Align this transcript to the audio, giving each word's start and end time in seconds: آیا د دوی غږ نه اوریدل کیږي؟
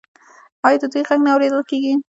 آیا 0.65 0.77
د 0.81 0.85
دوی 0.91 1.01
غږ 1.07 1.19
نه 1.25 1.29
اوریدل 1.33 1.61
کیږي؟ 1.69 1.93